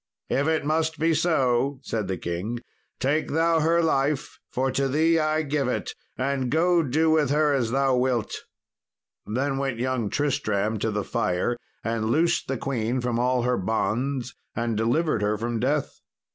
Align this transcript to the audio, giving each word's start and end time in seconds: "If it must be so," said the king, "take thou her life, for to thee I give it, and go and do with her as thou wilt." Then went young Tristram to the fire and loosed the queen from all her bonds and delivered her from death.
"If 0.29 0.47
it 0.47 0.65
must 0.65 0.97
be 0.97 1.13
so," 1.13 1.77
said 1.83 2.07
the 2.07 2.17
king, 2.17 2.57
"take 2.99 3.27
thou 3.29 3.59
her 3.59 3.83
life, 3.83 4.39
for 4.49 4.71
to 4.71 4.87
thee 4.87 5.19
I 5.19 5.43
give 5.43 5.67
it, 5.67 5.93
and 6.17 6.49
go 6.49 6.79
and 6.79 6.91
do 6.91 7.11
with 7.11 7.29
her 7.29 7.53
as 7.53 7.69
thou 7.69 7.95
wilt." 7.95 8.33
Then 9.27 9.59
went 9.59 9.77
young 9.77 10.09
Tristram 10.09 10.79
to 10.79 10.89
the 10.89 11.03
fire 11.03 11.55
and 11.83 12.05
loosed 12.09 12.47
the 12.47 12.57
queen 12.57 12.99
from 12.99 13.19
all 13.19 13.43
her 13.43 13.57
bonds 13.57 14.33
and 14.55 14.75
delivered 14.75 15.21
her 15.21 15.37
from 15.37 15.59
death. 15.59 16.01